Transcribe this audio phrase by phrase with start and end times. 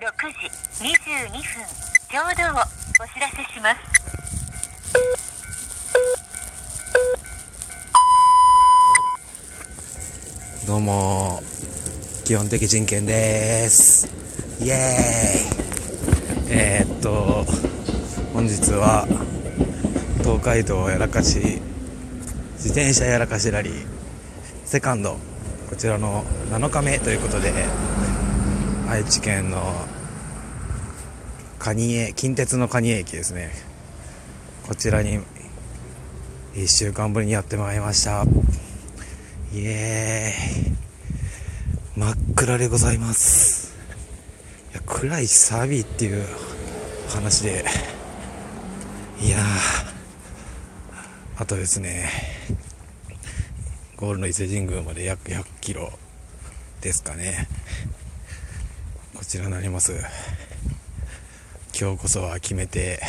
[0.00, 0.06] 時
[0.82, 1.42] 22分
[2.08, 2.62] ちょうどを
[3.04, 3.80] お知らせします。
[10.66, 11.42] どうも
[12.24, 14.08] 基本的人権です。
[14.58, 14.76] イエー
[16.46, 16.50] イ。
[16.50, 17.44] えー、っと
[18.32, 19.06] 本日は
[20.22, 21.60] 東海道やらかし
[22.54, 23.86] 自転車やらかしラリー
[24.64, 25.18] セカンド
[25.68, 27.52] こちらの7日目ということで
[28.90, 29.72] 愛知県の
[31.60, 33.52] 蟹江近鉄の蟹江駅ですね。
[34.66, 35.20] こちらに
[36.54, 38.24] 1週間ぶりにやってまいりました。
[39.54, 42.00] イエーイ。
[42.00, 43.76] 真っ暗でございます。
[44.72, 46.26] いや暗いしサビっていう
[47.10, 47.64] 話で。
[49.20, 49.38] いや
[51.38, 52.10] あとですね。
[53.96, 55.92] ゴールの伊勢神宮まで約100キロ
[56.80, 57.46] ですかね。
[59.14, 59.92] こちらになります。
[61.78, 63.00] 今日こそは決めて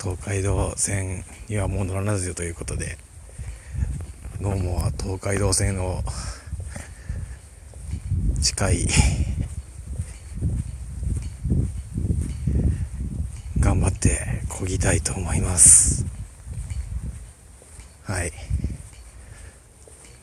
[0.00, 2.98] 東海道線にはもう乗らずということで
[4.40, 6.02] どうも東海道線の
[8.40, 8.86] 近い
[13.58, 16.06] 頑張ってこぎたいと思います。
[18.04, 18.32] はい。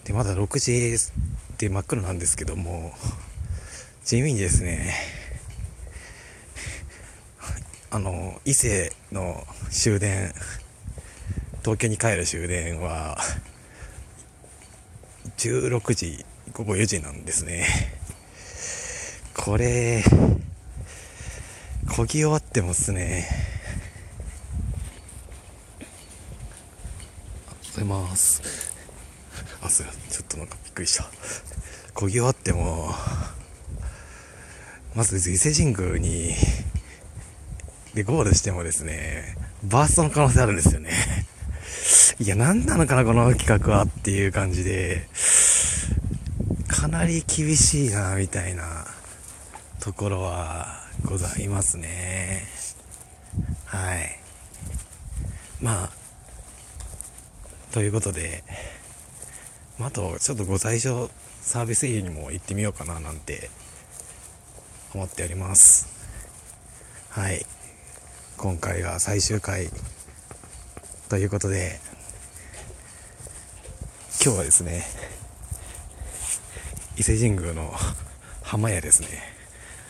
[0.06, 0.98] でまだ6時
[1.58, 2.94] で真っ暗なんですけども
[4.06, 4.94] 地味にですね。
[7.90, 10.32] あの伊勢の終電
[11.62, 13.18] 東京に帰る終電は
[15.38, 17.66] 16時午後4時なんですね。
[19.36, 20.04] これ
[21.96, 23.28] こぎ終わってますね。
[25.80, 25.86] あり
[27.70, 28.44] がとうございます。
[29.64, 30.10] あすいません。
[30.12, 31.10] ちょっとなんかびっくりした。
[31.96, 32.94] こぎ終わっても
[34.96, 36.34] まず伊勢神宮に
[37.94, 40.92] でゴールしてもですねバーストの可能性あるんですよね
[42.20, 45.08] いや、何なのかな、この企画はっていう感じで、
[46.68, 48.86] かなり厳しいな、みたいな
[49.80, 52.48] ところはございますね。
[53.66, 54.20] はい。
[55.62, 55.90] まあ、
[57.72, 58.44] ということで、
[59.78, 61.10] まあ、あと、ちょっとご最初
[61.42, 63.50] サービスエリアにも行ってみようかな、なんて
[64.96, 65.90] 思っております。
[67.10, 67.46] はい。
[68.38, 69.70] 今回が最終回
[71.10, 71.82] ということで、
[74.24, 74.86] 今日はですね
[76.98, 77.74] 伊勢神宮の
[78.42, 79.08] 浜屋ですね。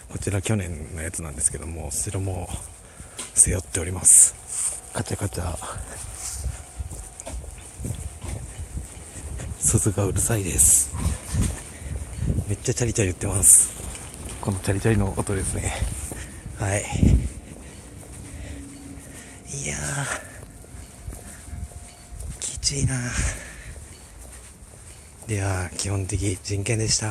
[0.09, 2.49] こちら去年のやつなんですけどもそちらも
[3.35, 4.33] 背負っております。
[4.91, 5.55] カチャカチャ。
[9.59, 10.95] 鈴がうるさいです。
[12.47, 13.74] めっちゃチャリチャリ言ってます。
[14.45, 15.73] このチャリチャリの音ですね。
[16.59, 16.83] はい。
[19.63, 20.35] いやー。
[22.39, 22.94] きついな
[25.25, 27.07] では基本的人権でした。